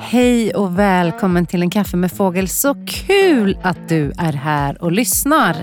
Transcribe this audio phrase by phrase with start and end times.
[0.00, 2.48] Hej och välkommen till en kaffe med fågel.
[2.48, 5.56] Så kul att du är här och lyssnar.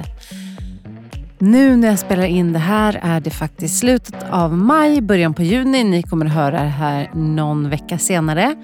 [1.39, 5.43] Nu när jag spelar in det här är det faktiskt slutet av maj, början på
[5.43, 5.83] juni.
[5.83, 8.55] Ni kommer att höra det här någon vecka senare.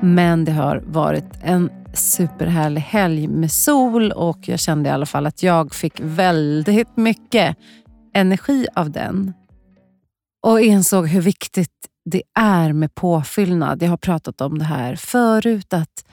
[0.00, 5.26] Men det har varit en superhärlig helg med sol och jag kände i alla fall
[5.26, 7.56] att jag fick väldigt mycket
[8.14, 9.32] energi av den.
[10.42, 11.70] Och insåg hur viktigt
[12.10, 13.82] det är med påfyllnad.
[13.82, 16.04] Jag har pratat om det här förut, att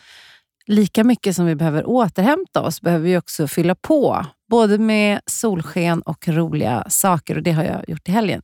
[0.65, 4.25] lika mycket som vi behöver återhämta oss behöver vi också fylla på.
[4.49, 8.41] Både med solsken och roliga saker och det har jag gjort i helgen.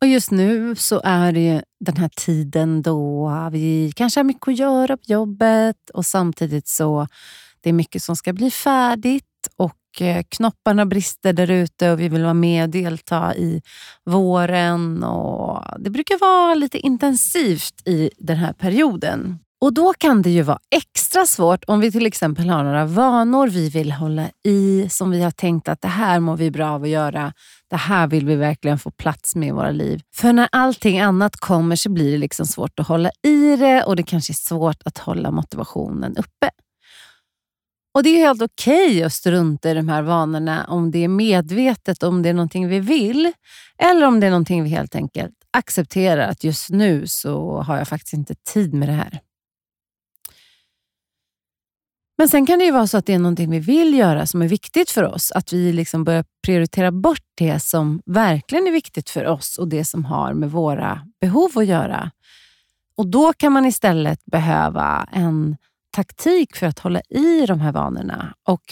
[0.00, 4.58] Och Just nu så är det den här tiden då vi kanske har mycket att
[4.58, 7.06] göra på jobbet och samtidigt så
[7.60, 9.24] det är mycket som ska bli färdigt
[9.56, 13.62] och Eh, knopparna brister där ute och vi vill vara med och delta i
[14.04, 15.04] våren.
[15.04, 19.38] Och det brukar vara lite intensivt i den här perioden.
[19.62, 23.48] Och Då kan det ju vara extra svårt om vi till exempel har några vanor
[23.48, 26.82] vi vill hålla i, som vi har tänkt att det här mår vi bra av
[26.82, 27.32] att göra.
[27.70, 30.02] Det här vill vi verkligen få plats med i våra liv.
[30.14, 33.96] För när allting annat kommer så blir det liksom svårt att hålla i det och
[33.96, 36.50] det kanske är svårt att hålla motivationen uppe.
[37.92, 41.08] Och Det är helt okej okay att strunta i de här vanorna om det är
[41.08, 43.32] medvetet, om det är någonting vi vill
[43.78, 47.88] eller om det är någonting vi helt enkelt accepterar att just nu så har jag
[47.88, 49.20] faktiskt inte tid med det här.
[52.18, 54.42] Men sen kan det ju vara så att det är någonting vi vill göra som
[54.42, 55.32] är viktigt för oss.
[55.32, 59.84] Att vi liksom börjar prioritera bort det som verkligen är viktigt för oss och det
[59.84, 62.10] som har med våra behov att göra.
[62.96, 65.56] Och Då kan man istället behöva en
[65.90, 68.34] taktik för att hålla i de här vanorna.
[68.48, 68.62] Och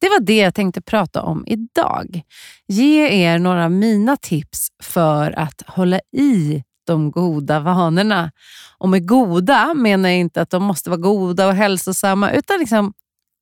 [0.00, 2.22] Det var det jag tänkte prata om idag.
[2.68, 8.32] Ge er några av mina tips för att hålla i de goda vanorna.
[8.78, 12.92] Och med goda menar jag inte att de måste vara goda och hälsosamma, utan liksom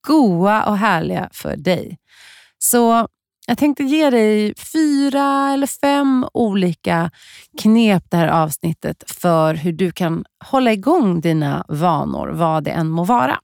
[0.06, 1.98] goa och härliga för dig.
[2.58, 3.08] Så
[3.50, 7.10] jag tänkte ge dig fyra eller fem olika
[7.58, 12.88] knep det här avsnittet för hur du kan hålla igång dina vanor, vad det än
[12.90, 13.40] må vara.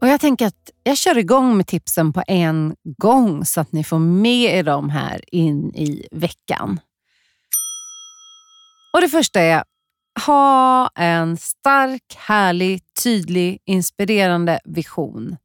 [0.00, 3.84] Och Jag tänker att jag kör igång med tipsen på en gång så att ni
[3.84, 6.80] får med er dem här in i veckan.
[8.92, 9.64] Och Det första är
[10.26, 15.36] ha en stark, härlig, tydlig, inspirerande vision.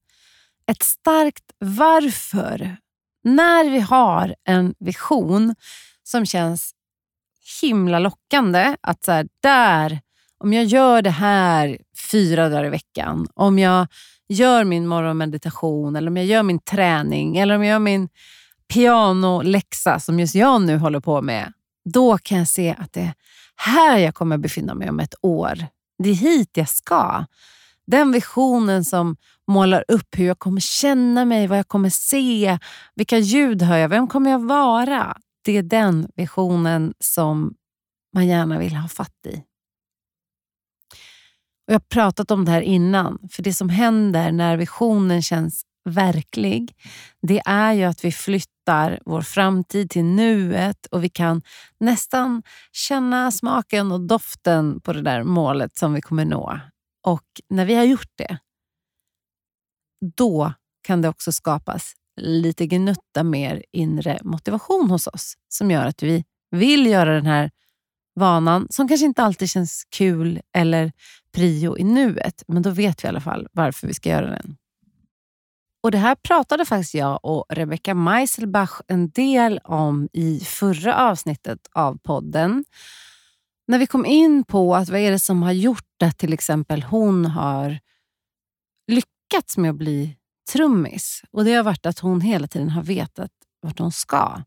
[0.67, 2.77] Ett starkt varför.
[3.23, 5.55] När vi har en vision
[6.03, 6.71] som känns
[7.61, 9.99] himla lockande, att så här, där,
[10.37, 11.77] om jag gör det här
[12.11, 13.87] fyra dagar i veckan, om jag
[14.29, 18.09] gör min morgonmeditation, eller om jag gör min träning, eller om jag gör min
[18.73, 21.53] pianoläxa som just jag nu håller på med,
[21.93, 23.13] då kan jag se att det
[23.61, 25.67] här jag kommer befinna mig om ett år.
[26.03, 27.25] Det är hit jag ska.
[27.87, 29.15] Den visionen som
[29.47, 32.59] målar upp hur jag kommer känna mig, vad jag kommer se,
[32.95, 35.17] vilka ljud hör jag, vem kommer jag vara?
[35.45, 37.53] Det är den visionen som
[38.13, 39.43] man gärna vill ha fatt i.
[41.67, 45.63] Och jag har pratat om det här innan, för det som händer när visionen känns
[45.89, 46.75] verklig,
[47.21, 51.41] det är ju att vi flyttar vår framtid till nuet och vi kan
[51.79, 56.59] nästan känna smaken och doften på det där målet som vi kommer nå.
[57.07, 58.37] Och när vi har gjort det,
[60.15, 60.53] då
[60.83, 66.23] kan det också skapas lite gnutta mer inre motivation hos oss som gör att vi
[66.51, 67.51] vill göra den här
[68.15, 70.91] vanan som kanske inte alltid känns kul eller
[71.31, 74.57] prio i nuet, men då vet vi i alla fall varför vi ska göra den.
[75.83, 81.59] Och Det här pratade faktiskt jag och Rebecca Meiselbach en del om i förra avsnittet
[81.71, 82.65] av podden.
[83.67, 86.83] När vi kom in på att vad är det som har gjort att till exempel
[86.83, 87.79] hon har
[88.87, 90.17] lyckats med att bli
[90.53, 91.21] trummis.
[91.31, 93.31] Och Det har varit att hon hela tiden har vetat
[93.61, 94.43] vart hon ska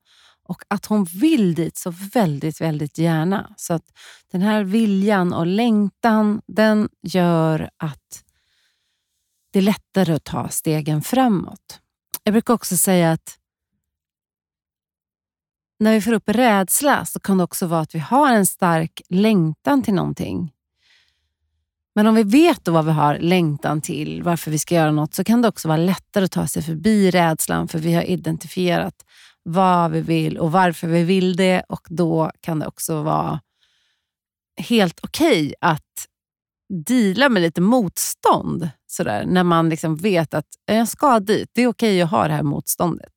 [0.49, 3.55] och att hon vill dit så väldigt, väldigt gärna.
[3.57, 3.93] Så att
[4.31, 8.25] den här viljan och längtan, den gör att
[9.55, 11.81] det är lättare att ta stegen framåt.
[12.23, 13.39] Jag brukar också säga att
[15.79, 19.03] när vi får upp rädsla så kan det också vara att vi har en stark
[19.09, 20.53] längtan till någonting.
[21.95, 25.25] Men om vi vet vad vi har längtan till, varför vi ska göra något, så
[25.25, 29.05] kan det också vara lättare att ta sig förbi rädslan för vi har identifierat
[29.43, 33.41] vad vi vill och varför vi vill det och då kan det också vara
[34.57, 36.09] helt okej okay att
[36.69, 38.71] deala med lite motstånd.
[38.97, 41.51] Sådär, när man liksom vet att eh, jag ska dit.
[41.55, 43.13] Det är okej okay att ha det här motståndet.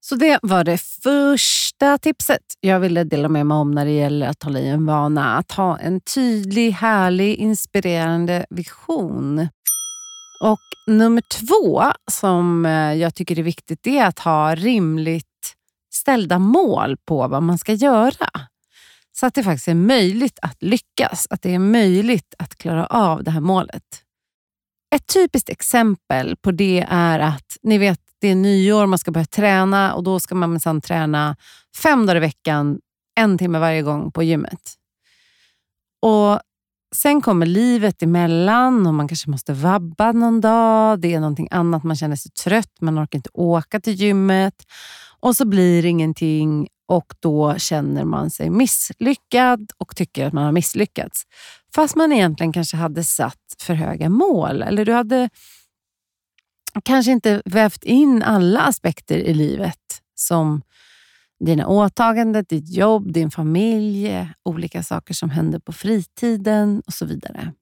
[0.00, 4.28] Så det var det första tipset jag ville dela med mig om när det gäller
[4.28, 5.36] att hålla i en vana.
[5.36, 9.48] Att ha en tydlig, härlig, inspirerande vision.
[10.42, 15.54] Och nummer två som eh, jag tycker är viktigt är att ha rimligt
[15.94, 18.30] ställda mål på vad man ska göra.
[19.12, 23.24] Så att det faktiskt är möjligt att lyckas, att det är möjligt att klara av
[23.24, 24.04] det här målet.
[24.94, 29.26] Ett typiskt exempel på det är att ni vet, det är nyår, man ska börja
[29.26, 31.36] träna och då ska man minsann träna
[31.82, 32.80] fem dagar i veckan,
[33.20, 34.74] en timme varje gång på gymmet.
[36.02, 36.40] Och
[36.94, 41.00] Sen kommer livet emellan och man kanske måste vabba någon dag.
[41.00, 44.54] Det är någonting annat, man känner sig trött, man orkar inte åka till gymmet.
[45.20, 50.44] Och så blir det ingenting och då känner man sig misslyckad och tycker att man
[50.44, 51.22] har misslyckats.
[51.74, 54.62] Fast man egentligen kanske hade satt för höga mål.
[54.62, 55.30] Eller du hade
[56.84, 60.62] kanske inte vävt in alla aspekter i livet som
[61.44, 67.52] dina åtaganden, ditt jobb, din familj, olika saker som händer på fritiden och så vidare.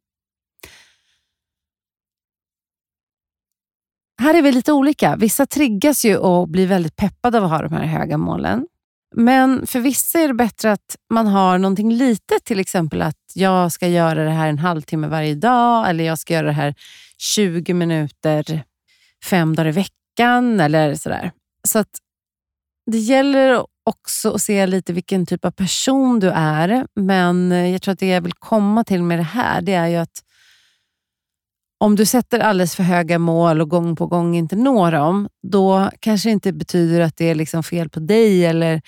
[4.20, 5.16] Här är vi lite olika.
[5.16, 8.66] Vissa triggas ju och blir väldigt peppade av att ha de här höga målen.
[9.16, 13.72] Men för vissa är det bättre att man har någonting litet, till exempel att jag
[13.72, 16.75] ska göra det här en halvtimme varje dag eller jag ska göra det här
[17.19, 18.64] 20 minuter
[19.25, 21.32] fem dagar i veckan eller sådär.
[21.69, 21.99] Så att
[22.90, 27.93] det gäller också att se lite vilken typ av person du är, men jag tror
[27.93, 30.22] att det jag vill komma till med det här, det är ju att
[31.80, 35.90] om du sätter alldeles för höga mål och gång på gång inte når dem, då
[36.00, 38.82] kanske det inte betyder att det är liksom fel på dig eller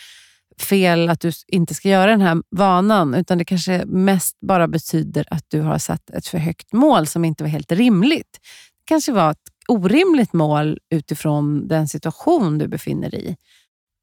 [0.61, 5.27] fel att du inte ska göra den här vanan, utan det kanske mest bara betyder
[5.31, 8.39] att du har satt ett för högt mål som inte var helt rimligt.
[8.79, 13.37] Det kanske var ett orimligt mål utifrån den situation du befinner dig i.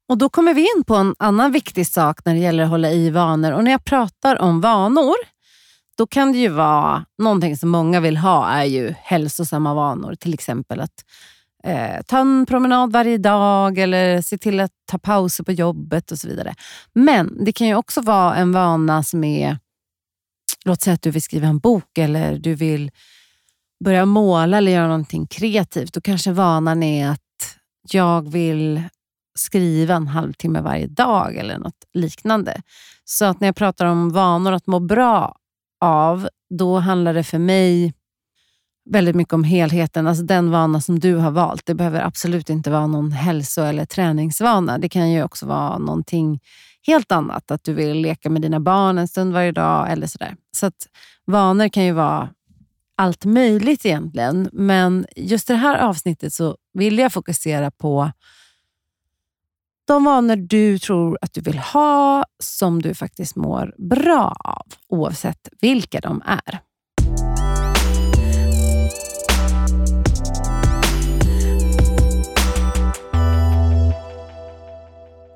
[0.08, 2.90] Och Då kommer vi in på en annan viktig sak när det gäller att hålla
[2.90, 3.52] i vanor.
[3.52, 5.14] Och När jag pratar om vanor,
[5.98, 10.14] då kan det ju vara någonting som många vill ha, är ju hälsosamma vanor.
[10.14, 11.04] Till exempel att
[11.64, 16.18] eh, ta en promenad varje dag eller se till att ta pauser på jobbet och
[16.18, 16.54] så vidare.
[16.92, 19.58] Men det kan ju också vara en vana som är,
[20.64, 22.90] låt säga att du vill skriva en bok eller du vill
[23.84, 25.92] börja måla eller göra någonting kreativt.
[25.92, 27.56] Då kanske vanan är att
[27.90, 28.82] jag vill
[29.38, 32.62] skriva en halvtimme varje dag eller något liknande.
[33.04, 35.36] Så att när jag pratar om vanor att må bra
[35.80, 37.94] av, då handlar det för mig
[38.90, 40.06] väldigt mycket om helheten.
[40.06, 41.66] Alltså den vana som du har valt.
[41.66, 44.78] Det behöver absolut inte vara någon hälso eller träningsvana.
[44.78, 46.40] Det kan ju också vara någonting
[46.86, 47.50] helt annat.
[47.50, 50.36] Att du vill leka med dina barn en stund varje dag eller sådär.
[50.56, 50.86] Så att
[51.26, 52.28] vanor kan ju vara
[52.96, 54.48] allt möjligt egentligen.
[54.52, 58.10] Men just i det här avsnittet så vill jag fokusera på
[59.88, 65.48] de vanor du tror att du vill ha som du faktiskt mår bra av, oavsett
[65.60, 66.60] vilka de är.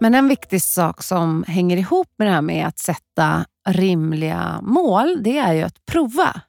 [0.01, 5.23] Men en viktig sak som hänger ihop med det här med att sätta rimliga mål,
[5.23, 6.41] det är ju att prova.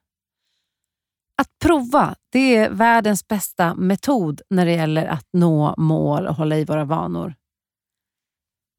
[1.41, 6.57] Att prova, det är världens bästa metod när det gäller att nå mål och hålla
[6.57, 7.35] i våra vanor.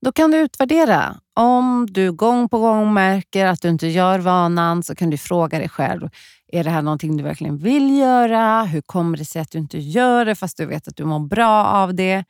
[0.05, 1.17] Då kan du utvärdera.
[1.35, 5.59] Om du gång på gång märker att du inte gör vanan så kan du fråga
[5.59, 6.11] dig själv.
[6.53, 8.65] Är det här någonting du verkligen vill göra?
[8.65, 11.29] Hur kommer det sig att du inte gör det fast du vet att du mår
[11.29, 12.25] bra av det?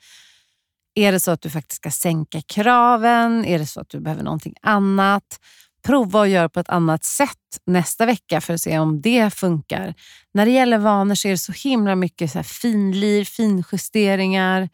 [0.94, 3.44] Är det så att du faktiskt ska sänka kraven?
[3.44, 5.40] Är det så att du behöver någonting annat?
[5.84, 7.30] Prova att göra på ett annat sätt
[7.66, 9.94] nästa vecka för att se om det funkar.
[10.34, 14.68] När det gäller vanor så är det så himla mycket så här finlir, finjusteringar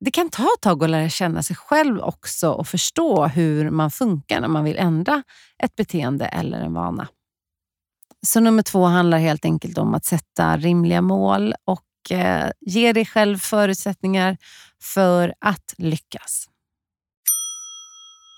[0.00, 3.90] det kan ta ett tag att lära känna sig själv också och förstå hur man
[3.90, 5.22] funkar när man vill ändra
[5.62, 7.08] ett beteende eller en vana.
[8.26, 13.06] Så nummer två handlar helt enkelt om att sätta rimliga mål och eh, ge dig
[13.06, 14.36] själv förutsättningar
[14.82, 16.48] för att lyckas.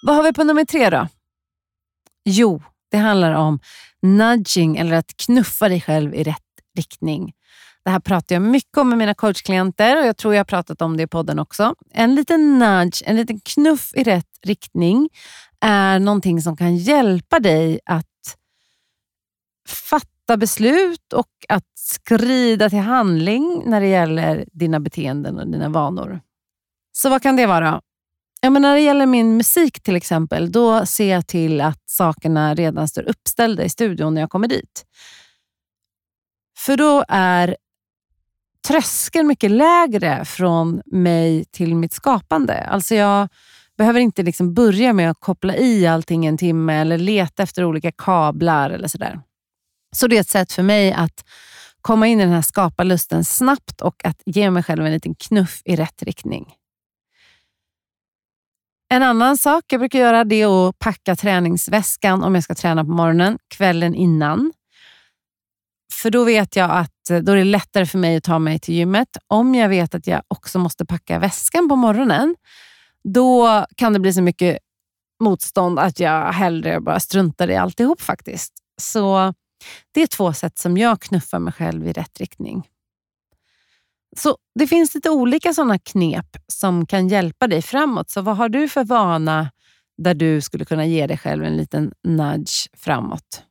[0.06, 1.08] Vad har vi på nummer tre då?
[2.24, 3.60] Jo, det handlar om
[4.02, 6.42] nudging eller att knuffa dig själv i rätt
[6.76, 7.32] riktning.
[7.88, 10.82] Det här pratar jag mycket om med mina coachklienter och jag tror jag har pratat
[10.82, 11.74] om det i podden också.
[11.90, 15.08] En liten nudge, en liten knuff i rätt riktning
[15.60, 18.36] är någonting som kan hjälpa dig att
[19.68, 26.20] fatta beslut och att skrida till handling när det gäller dina beteenden och dina vanor.
[26.92, 27.80] Så vad kan det vara?
[28.40, 32.54] Ja, men när det gäller min musik till exempel, då ser jag till att sakerna
[32.54, 34.84] redan står uppställda i studion när jag kommer dit.
[36.58, 37.56] För då är
[38.66, 42.64] tröskeln mycket lägre från mig till mitt skapande.
[42.64, 43.28] Alltså jag
[43.78, 47.92] behöver inte liksom börja med att koppla i allting en timme eller leta efter olika
[47.92, 49.20] kablar eller sådär.
[49.96, 51.24] Så det är ett sätt för mig att
[51.80, 55.62] komma in i den här skaparlusten snabbt och att ge mig själv en liten knuff
[55.64, 56.54] i rätt riktning.
[58.90, 62.84] En annan sak jag brukar göra det är att packa träningsväskan om jag ska träna
[62.84, 64.52] på morgonen kvällen innan.
[66.02, 68.58] För då vet jag att eh, då är det lättare för mig att ta mig
[68.58, 69.08] till gymmet.
[69.26, 72.36] Om jag vet att jag också måste packa väskan på morgonen,
[73.04, 74.58] då kan det bli så mycket
[75.20, 78.52] motstånd att jag hellre bara struntar i alltihop faktiskt.
[78.80, 79.34] Så
[79.94, 82.68] det är två sätt som jag knuffar mig själv i rätt riktning.
[84.16, 88.10] Så Det finns lite olika sådana knep som kan hjälpa dig framåt.
[88.10, 89.50] Så vad har du för vana
[89.98, 93.42] där du skulle kunna ge dig själv en liten nudge framåt?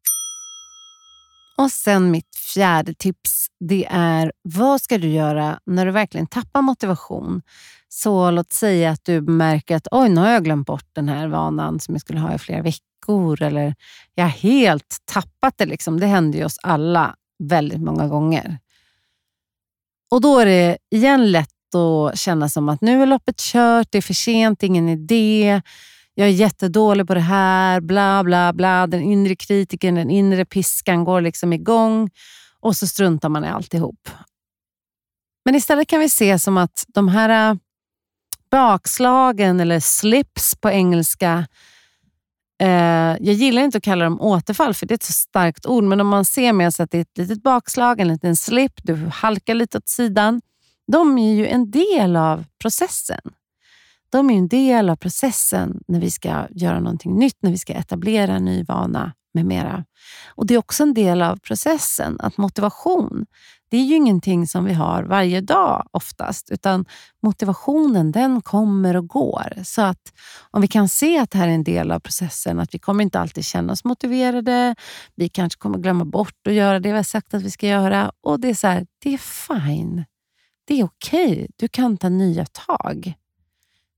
[1.57, 6.61] Och sen mitt fjärde tips, det är vad ska du göra när du verkligen tappar
[6.61, 7.41] motivation?
[7.89, 11.27] Så låt säga att du märker att oj, nu har jag glömt bort den här
[11.27, 13.75] vanan som jag skulle ha i flera veckor eller
[14.15, 15.65] jag har helt tappat det.
[15.65, 15.99] Liksom.
[15.99, 18.59] Det händer ju oss alla väldigt många gånger.
[20.11, 23.97] Och Då är det igen lätt att känna som att nu är loppet kört, det
[23.97, 25.61] är för sent, ingen idé
[26.19, 28.87] jag är jättedålig på det här, bla bla bla.
[28.87, 32.09] Den inre kritiken, den inre piskan går liksom igång
[32.59, 34.09] och så struntar man i alltihop.
[35.45, 37.57] Men istället kan vi se som att de här äh,
[38.51, 41.47] bakslagen, eller slips på engelska,
[42.61, 42.69] eh,
[43.19, 46.01] jag gillar inte att kalla dem återfall, för det är ett så starkt ord, men
[46.01, 48.95] om man ser med sig att det är ett litet bakslag, en liten slip, du
[48.95, 50.41] halkar lite åt sidan.
[50.91, 53.21] De är ju en del av processen
[54.09, 57.73] de är en del av processen när vi ska göra någonting nytt, när vi ska
[57.73, 59.85] etablera en ny vana med mera.
[60.35, 63.25] Och Det är också en del av processen att motivation,
[63.69, 66.85] det är ju ingenting som vi har varje dag oftast, utan
[67.23, 69.63] motivationen den kommer och går.
[69.63, 70.13] Så att
[70.51, 73.03] om vi kan se att det här är en del av processen, att vi kommer
[73.03, 74.75] inte alltid känna oss motiverade,
[75.15, 78.11] vi kanske kommer glömma bort att göra det vi har sagt att vi ska göra
[78.23, 80.05] och det är så här, det är fine.
[80.67, 81.31] Det är okej.
[81.31, 81.47] Okay.
[81.55, 83.13] Du kan ta nya tag.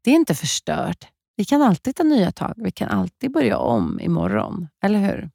[0.10, 1.08] Det är inte förstört.
[1.36, 2.54] Vi kan alltid ta nya tag.
[2.58, 5.30] Vi kan alltid börja om imorgon, eller hur?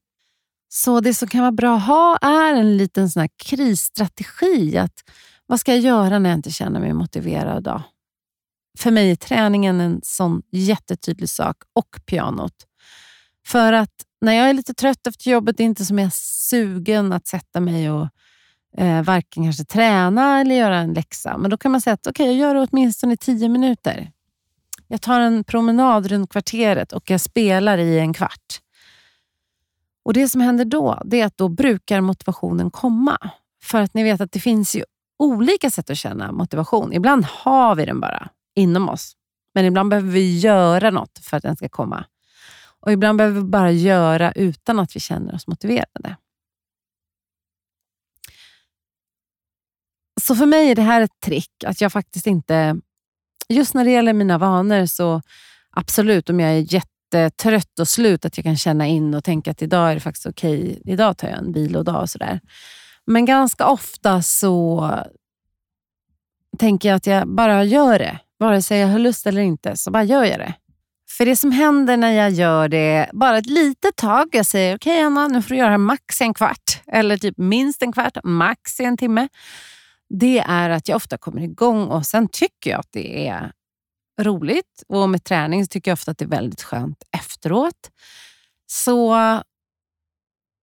[0.68, 4.78] Så det som kan vara bra att ha är en liten sån krisstrategi.
[4.78, 5.04] Att,
[5.46, 7.58] vad ska jag göra när jag inte känner mig motiverad?
[7.58, 7.82] idag?
[8.78, 12.66] För mig är träningen en sån jättetydlig sak och pianot.
[13.46, 16.12] För att när jag är lite trött efter jobbet, det är inte som jag är
[16.50, 18.08] sugen att sätta mig och
[18.78, 21.38] eh, varken kanske träna eller göra en läxa.
[21.38, 24.10] Men då kan man säga att okay, jag gör det åtminstone i tio minuter.
[24.94, 28.60] Jag tar en promenad runt kvarteret och jag spelar i en kvart.
[30.04, 33.18] Och Det som händer då, det är att då brukar motivationen komma.
[33.62, 34.84] För att ni vet att det finns ju
[35.18, 36.92] olika sätt att känna motivation.
[36.92, 39.16] Ibland har vi den bara inom oss,
[39.54, 42.04] men ibland behöver vi göra något för att den ska komma.
[42.80, 46.16] Och Ibland behöver vi bara göra utan att vi känner oss motiverade.
[50.20, 52.76] Så för mig är det här ett trick, att jag faktiskt inte
[53.48, 55.22] just när det gäller mina vanor så
[55.70, 59.62] absolut, om jag är jättetrött och slut, att jag kan känna in och tänka att
[59.62, 60.62] idag är det faktiskt okej.
[60.62, 60.92] Okay.
[60.92, 62.40] Idag tar jag en vilodag och sådär.
[63.06, 64.90] Men ganska ofta så
[66.58, 68.18] tänker jag att jag bara gör det.
[68.38, 70.54] Vare sig jag har lust eller inte, så bara gör jag det.
[71.16, 74.92] För det som händer när jag gör det bara ett litet tag, jag säger okej
[74.92, 76.82] okay, Anna, nu får du göra max en kvart.
[76.86, 79.28] Eller typ minst en kvart, max en timme
[80.18, 83.52] det är att jag ofta kommer igång och sen tycker jag att det är
[84.20, 84.82] roligt.
[84.88, 87.90] Och med träning tycker jag ofta att det är väldigt skönt efteråt.
[88.66, 89.16] Så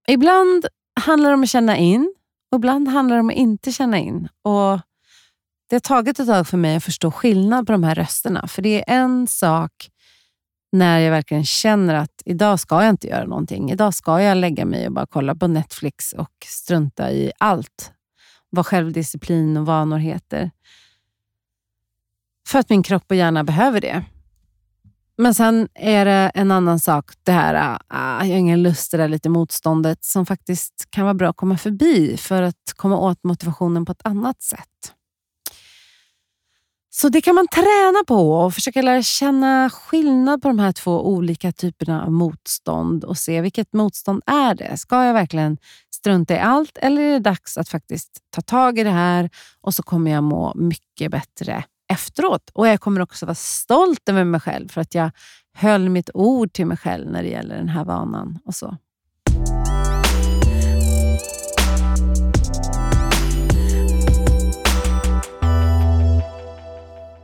[0.08, 0.65] ibland
[1.00, 2.13] handlar det om att känna in
[2.51, 4.27] och ibland handlar det om att inte känna in.
[4.41, 4.79] Och
[5.70, 8.48] Det har tagit ett tag för mig att förstå skillnad på de här rösterna.
[8.48, 9.89] För det är en sak
[10.72, 13.72] när jag verkligen känner att idag ska jag inte göra någonting.
[13.72, 17.93] Idag ska jag lägga mig och bara kolla på Netflix och strunta i allt
[18.51, 20.51] vad självdisciplin och vanor heter.
[22.48, 24.03] För att min kropp och hjärna behöver det.
[25.17, 28.98] Men sen är det en annan sak, det här ah, jag har ingen lust, det
[28.98, 33.24] där lite motståndet som faktiskt kan vara bra att komma förbi för att komma åt
[33.24, 34.93] motivationen på ett annat sätt.
[36.89, 41.08] Så det kan man träna på och försöka lära känna skillnad på de här två
[41.08, 44.77] olika typerna av motstånd och se vilket motstånd är det.
[44.77, 45.58] Ska jag verkligen
[46.01, 49.29] strunta i allt eller är det dags att faktiskt ta tag i det här
[49.62, 52.50] och så kommer jag må mycket bättre efteråt.
[52.53, 55.12] Och Jag kommer också vara stolt över mig själv för att jag
[55.53, 58.39] höll mitt ord till mig själv när det gäller den här vanan.
[58.46, 58.77] och så.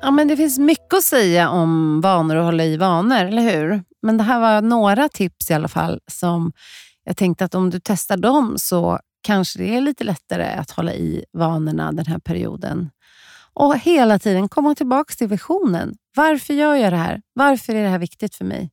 [0.01, 3.83] Ja, men det finns mycket att säga om vanor och hålla i vanor, eller hur?
[4.01, 6.51] Men det här var några tips i alla fall som
[7.07, 10.93] jag tänkte att om du testar dem så kanske det är lite lättare att hålla
[10.93, 12.89] i vanorna den här perioden.
[13.53, 15.95] Och hela tiden komma tillbaka till visionen.
[16.15, 17.21] Varför gör jag det här?
[17.33, 18.71] Varför är det här viktigt för mig?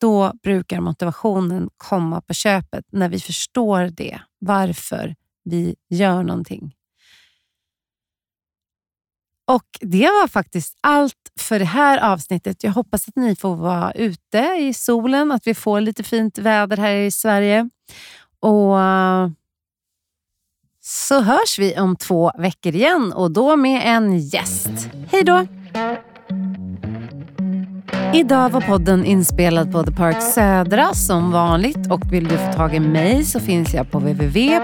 [0.00, 4.20] Då brukar motivationen komma på köpet när vi förstår det.
[4.38, 6.74] Varför vi gör någonting.
[9.48, 12.64] Och Det var faktiskt allt för det här avsnittet.
[12.64, 16.76] Jag hoppas att ni får vara ute i solen, att vi får lite fint väder
[16.76, 17.68] här i Sverige.
[18.40, 19.28] Och eh,
[20.82, 24.88] så hörs vi om två veckor igen och då med en gäst.
[25.12, 25.46] Hej då!
[28.14, 32.74] Idag var podden inspelad på The Park Södra som vanligt och vill du få tag
[32.74, 34.60] i mig så finns jag på www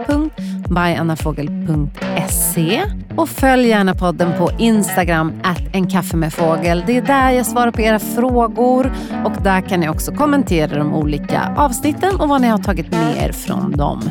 [0.69, 2.83] byannafogel.se.
[3.17, 6.85] och följ gärna podden på Instagram, at en kaffe med fågel.
[6.87, 8.93] Det är där jag svarar på era frågor
[9.25, 13.17] och där kan ni också kommentera de olika avsnitten och vad ni har tagit med
[13.17, 14.03] er från dem.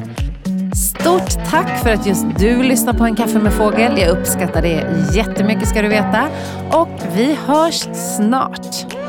[0.75, 3.97] Stort tack för att just du lyssnar på En kaffe med fågel.
[3.97, 6.27] Jag uppskattar det jättemycket ska du veta.
[6.71, 9.02] Och vi hörs snart.